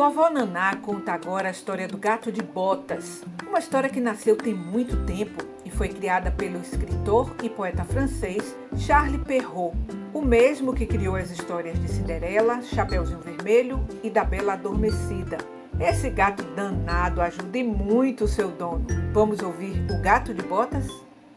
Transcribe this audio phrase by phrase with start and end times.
[0.00, 4.54] Vovó Naná conta agora a história do gato de botas, uma história que nasceu tem
[4.54, 9.76] muito tempo e foi criada pelo escritor e poeta francês Charles Perrault,
[10.14, 15.36] o mesmo que criou as histórias de Cinderela, Chapeuzinho Vermelho e da Bela Adormecida.
[15.78, 18.86] Esse gato danado ajuda muito o seu dono.
[19.12, 20.86] Vamos ouvir o gato de botas?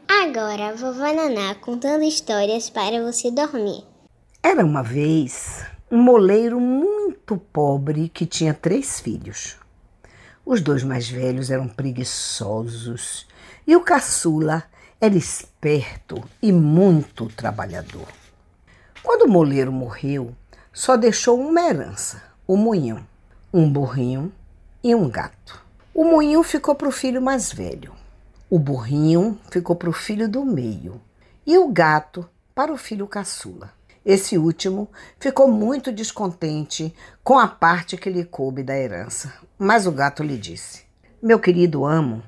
[0.07, 3.83] Agora, vovó Naná contando histórias para você dormir.
[4.41, 6.92] Era uma vez um moleiro muito
[7.37, 9.57] pobre que tinha três filhos.
[10.45, 13.25] Os dois mais velhos eram preguiçosos
[13.65, 14.63] e o caçula
[14.99, 18.07] era esperto e muito trabalhador.
[19.01, 20.35] Quando o moleiro morreu,
[20.71, 23.07] só deixou uma herança: o moinho,
[23.53, 24.31] um burrinho
[24.83, 25.61] e um gato.
[25.93, 27.93] O moinho ficou para o filho mais velho,
[28.49, 31.01] o burrinho ficou para o filho do meio
[31.45, 33.71] e o gato para o filho caçula.
[34.05, 39.91] Esse último ficou muito descontente com a parte que lhe coube da herança, mas o
[39.91, 40.83] gato lhe disse:
[41.21, 42.21] Meu querido amo,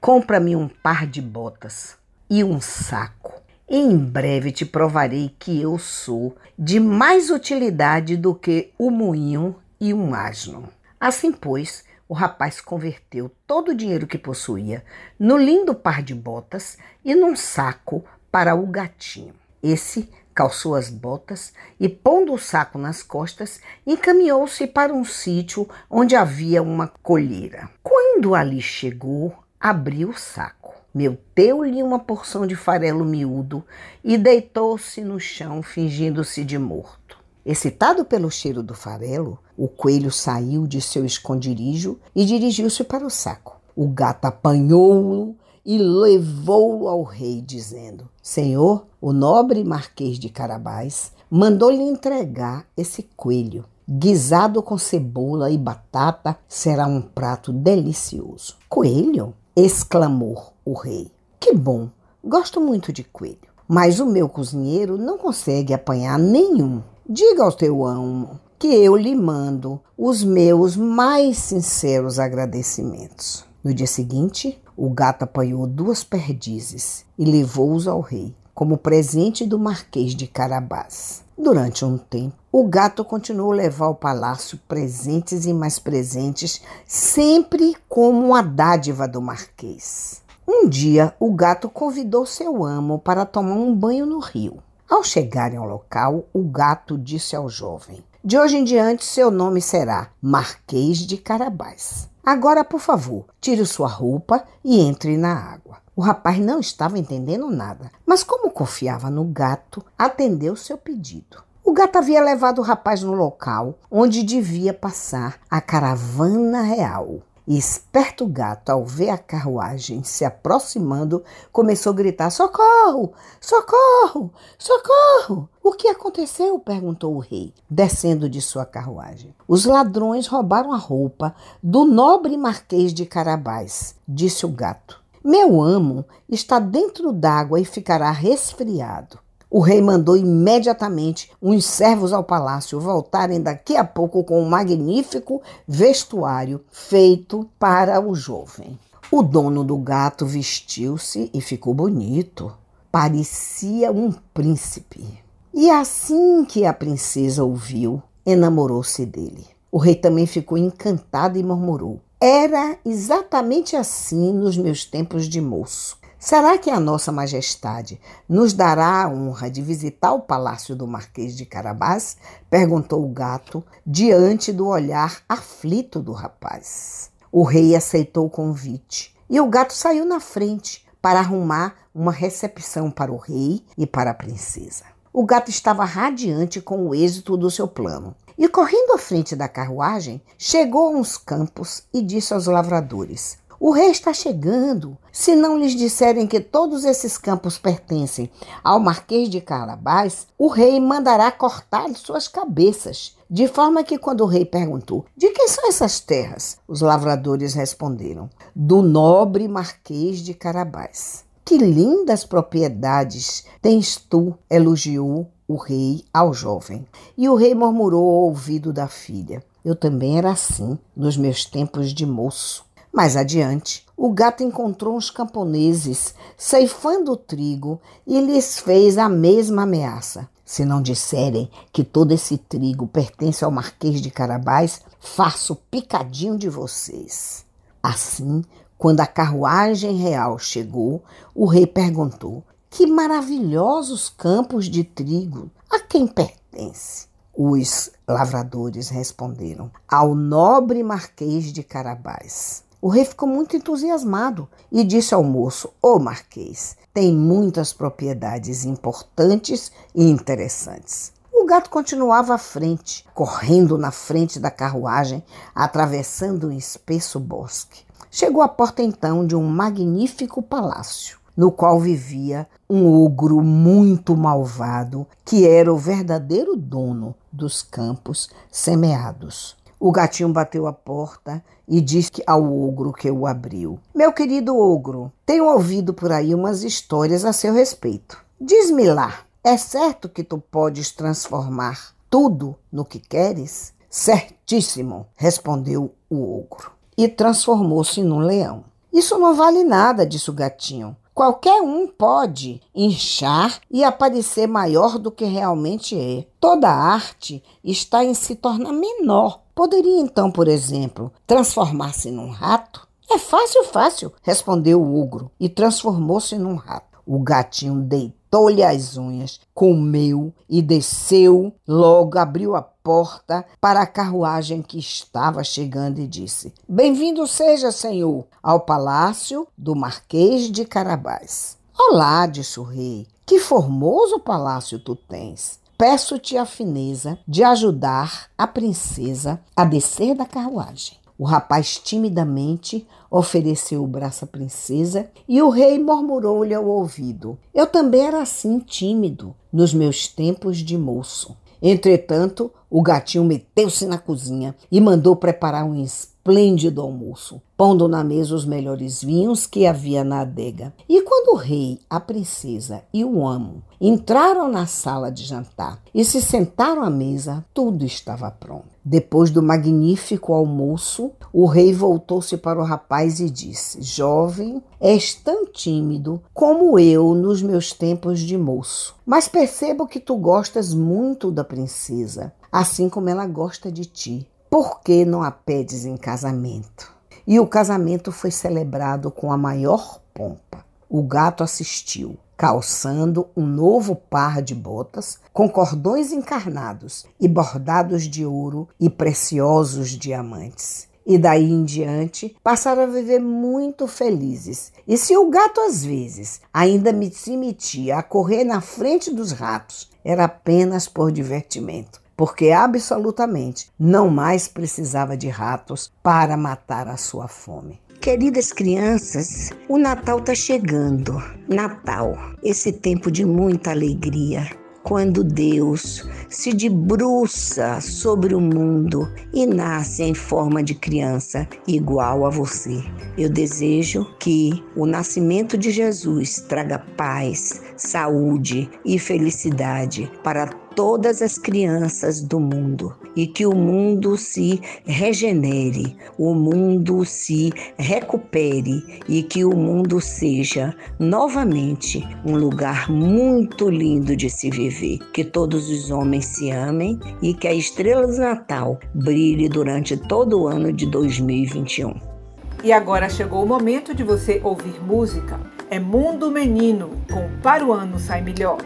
[0.00, 1.96] compra-me um par de botas
[2.28, 3.32] e um saco.
[3.66, 9.94] Em breve te provarei que eu sou de mais utilidade do que o moinho e
[9.94, 10.68] um asno.
[11.00, 14.84] Assim, pois, o rapaz converteu todo o dinheiro que possuía
[15.18, 19.34] no lindo par de botas e num saco para o gatinho.
[19.62, 26.16] Esse calçou as botas e, pondo o saco nas costas, encaminhou-se para um sítio onde
[26.16, 27.70] havia uma colheira.
[27.82, 33.64] Quando ali chegou, abriu o saco, meteu-lhe uma porção de farelo miúdo
[34.02, 37.16] e deitou-se no chão, fingindo-se de morto.
[37.46, 43.10] Excitado pelo cheiro do farelo, o coelho saiu de seu esconderijo e dirigiu-se para o
[43.10, 43.60] saco.
[43.76, 51.82] O gato apanhou-o e levou-o ao rei, dizendo: Senhor, o nobre marquês de Carabás mandou-lhe
[51.82, 53.64] entregar esse coelho.
[53.88, 58.56] Guisado com cebola e batata, será um prato delicioso.
[58.68, 59.34] Coelho?
[59.56, 61.10] exclamou o rei.
[61.38, 61.88] Que bom!
[62.24, 63.52] Gosto muito de coelho.
[63.68, 66.82] Mas o meu cozinheiro não consegue apanhar nenhum.
[67.08, 73.44] Diga ao teu amo que eu lhe mando os meus mais sinceros agradecimentos.
[73.64, 79.58] No dia seguinte, o gato apanhou duas perdizes e levou-os ao rei, como presente do
[79.58, 81.24] Marquês de Carabás.
[81.36, 87.74] Durante um tempo, o gato continuou a levar ao palácio presentes e mais presentes, sempre
[87.88, 90.22] como uma dádiva do Marquês.
[90.46, 94.58] Um dia, o gato convidou seu amo para tomar um banho no rio.
[94.86, 99.62] Ao chegarem ao local, o gato disse ao jovem: De hoje em diante, seu nome
[99.62, 102.12] será Marquês de Carabás.
[102.24, 105.78] Agora, por favor, tire sua roupa e entre na água.
[105.94, 111.42] O rapaz não estava entendendo nada, mas como confiava no gato, atendeu seu pedido.
[111.62, 117.20] O gato havia levado o rapaz no local onde devia passar a caravana real.
[117.46, 121.22] E esperto gato, ao ver a carruagem se aproximando,
[121.52, 123.12] começou a gritar: Socorro!
[123.38, 124.32] Socorro!
[124.58, 125.48] Socorro!
[125.62, 126.58] O que aconteceu?
[126.58, 129.34] perguntou o rei, descendo de sua carruagem.
[129.46, 135.02] Os ladrões roubaram a roupa do nobre marquês de Carabás, disse o gato.
[135.22, 139.23] Meu amo está dentro d'água e ficará resfriado.
[139.50, 145.40] O rei mandou imediatamente uns servos ao palácio voltarem daqui a pouco com um magnífico
[145.66, 148.78] vestuário feito para o jovem.
[149.10, 152.52] O dono do gato vestiu-se e ficou bonito.
[152.90, 155.06] Parecia um príncipe.
[155.52, 159.46] E assim que a princesa o viu, enamorou-se dele.
[159.70, 165.96] O rei também ficou encantado e murmurou: Era exatamente assim nos meus tempos de moço.
[166.24, 171.36] Será que a Nossa Majestade nos dará a honra de visitar o palácio do Marquês
[171.36, 172.16] de Carabás?
[172.48, 177.10] perguntou o gato, diante do olhar aflito do rapaz.
[177.30, 182.90] O rei aceitou o convite e o gato saiu na frente para arrumar uma recepção
[182.90, 184.84] para o rei e para a princesa.
[185.12, 188.16] O gato estava radiante com o êxito do seu plano.
[188.38, 193.70] E correndo à frente da carruagem, chegou a uns campos e disse aos lavradores: o
[193.70, 194.94] rei está chegando.
[195.10, 198.30] Se não lhes disserem que todos esses campos pertencem
[198.62, 203.16] ao Marquês de Carabás, o rei mandará cortar suas cabeças.
[203.30, 206.58] De forma que, quando o rei perguntou: De quem são essas terras?
[206.68, 211.24] Os lavradores responderam: Do nobre Marquês de Carabás.
[211.42, 216.86] Que lindas propriedades tens tu, elogiou o rei ao jovem.
[217.16, 221.94] E o rei murmurou ao ouvido da filha: Eu também era assim nos meus tempos
[221.94, 222.63] de moço.
[222.94, 229.62] Mais adiante, o gato encontrou uns camponeses ceifando o trigo e lhes fez a mesma
[229.62, 230.28] ameaça.
[230.44, 236.48] Se não disserem que todo esse trigo pertence ao Marquês de Carabás, faço picadinho de
[236.48, 237.44] vocês.
[237.82, 238.44] Assim,
[238.78, 241.02] quando a carruagem real chegou,
[241.34, 245.50] o rei perguntou: Que maravilhosos campos de trigo!
[245.68, 247.08] A quem pertence?
[247.36, 252.62] Os lavradores responderam: Ao nobre Marquês de Carabás.
[252.84, 258.66] O rei ficou muito entusiasmado e disse ao moço: Ô oh, Marquês, tem muitas propriedades
[258.66, 261.10] importantes e interessantes.
[261.32, 267.84] O gato continuava à frente, correndo na frente da carruagem, atravessando um espesso bosque.
[268.10, 275.06] Chegou à porta então de um magnífico palácio, no qual vivia um ogro muito malvado,
[275.24, 279.56] que era o verdadeiro dono dos campos semeados.
[279.86, 285.12] O gatinho bateu a porta e disse ao ogro que o abriu: Meu querido ogro,
[285.26, 288.16] tenho ouvido por aí umas histórias a seu respeito.
[288.40, 293.74] Diz-me lá, é certo que tu podes transformar tudo no que queres?
[293.90, 296.72] Certíssimo, respondeu o ogro.
[296.96, 298.64] E transformou-se num leão.
[298.90, 300.96] Isso não vale nada, disse o gatinho.
[301.14, 306.26] Qualquer um pode inchar e aparecer maior do que realmente é.
[306.40, 309.40] Toda arte está em se tornar menor.
[309.54, 312.88] Poderia então, por exemplo, transformar-se num rato?
[313.08, 316.98] É fácil, fácil, respondeu o ogro e transformou-se num rato.
[317.06, 321.54] O gatinho deitou-lhe as unhas, comeu e desceu.
[321.68, 328.26] Logo abriu a porta para a carruagem que estava chegando e disse: Bem-vindo seja, senhor,
[328.42, 331.56] ao palácio do Marquês de Carabás.
[331.76, 333.06] Olá, disse o rei.
[333.24, 335.58] Que formoso palácio tu tens.
[335.78, 340.98] Peço-te a fineza de ajudar a princesa a descer da carruagem.
[341.18, 347.66] O rapaz timidamente ofereceu o braço à princesa e o rei murmurou-lhe ao ouvido: Eu
[347.66, 351.34] também era assim tímido nos meus tempos de moço.
[351.66, 358.34] Entretanto, o gatinho meteu-se na cozinha e mandou preparar um esplêndido almoço, pondo na mesa
[358.34, 360.74] os melhores vinhos que havia na adega.
[360.88, 366.04] E quando o rei, a princesa e o amo entraram na sala de jantar e
[366.04, 368.74] se sentaram à mesa, tudo estava pronto.
[368.84, 375.46] Depois do magnífico almoço, o rei voltou-se para o rapaz e disse: Jovem, és tão
[375.46, 378.94] tímido como eu nos meus tempos de moço.
[379.06, 384.28] Mas percebo que tu gostas muito da princesa, assim como ela gosta de ti.
[384.48, 386.94] Por que não a pedes em casamento?
[387.26, 390.64] E o casamento foi celebrado com a maior pompa.
[390.88, 398.24] O gato assistiu calçando um novo par de botas com cordões encarnados e bordados de
[398.24, 400.86] ouro e preciosos diamantes.
[401.04, 404.72] E daí em diante passaram a viver muito felizes.
[404.86, 409.90] E se o gato às vezes ainda se metia a correr na frente dos ratos,
[410.04, 417.28] era apenas por divertimento, porque absolutamente não mais precisava de ratos para matar a sua
[417.28, 417.80] fome.
[418.00, 421.22] Queridas crianças, o Natal está chegando.
[421.48, 424.46] Natal, esse tempo de muita alegria,
[424.84, 432.30] quando Deus se debruça sobre o mundo e nasce em forma de criança igual a
[432.30, 432.84] você.
[433.16, 441.38] Eu desejo que o nascimento de Jesus traga paz, saúde e felicidade para todas as
[441.38, 449.44] crianças do mundo e que o mundo se regenere, o mundo se recupere e que
[449.44, 454.98] o mundo seja novamente um lugar muito lindo de se viver.
[455.12, 460.42] Que todos os homens se amem e que a estrela do Natal brilhe durante todo
[460.42, 462.14] o ano de 2021.
[462.62, 465.38] E agora chegou o momento de você ouvir música.
[465.70, 468.56] É Mundo Menino, com Para o Ano Sai Melhor.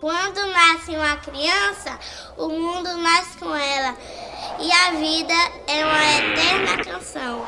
[0.00, 1.98] Quando nasce uma criança,
[2.36, 3.75] o mundo nasce com ela
[4.58, 5.34] e a vida
[5.66, 7.46] é uma eterna canção.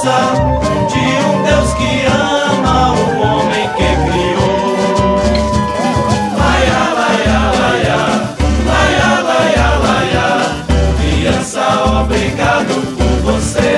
[0.00, 4.76] De um Deus que ama o homem que criou.
[6.38, 7.98] Laia, laia, laia,
[8.64, 10.26] laia, laia, laia,
[11.00, 11.64] criança,
[12.00, 13.74] obrigado por você.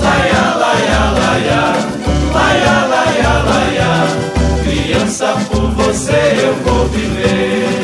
[0.00, 1.62] Laia, laia, laia,
[2.32, 3.92] laia, laia, laia,
[4.64, 7.79] criança, por você eu vou viver.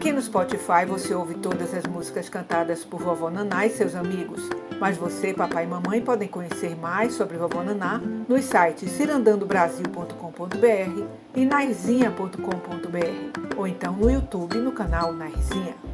[0.00, 4.48] Aqui no Spotify você ouve todas as músicas cantadas por Vovó Naná e seus amigos.
[4.80, 11.04] Mas você, papai e mamãe podem conhecer mais sobre Vovó Naná nos sites cirandandobrasil.com.br
[11.36, 15.89] e nairzinha.com.br ou então no YouTube no canal Nairzinha.